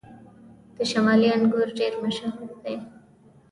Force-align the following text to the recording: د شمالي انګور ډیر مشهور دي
د 0.75 0.77
شمالي 0.91 1.27
انګور 1.37 1.67
ډیر 1.79 1.93
مشهور 2.03 2.49
دي 2.63 2.75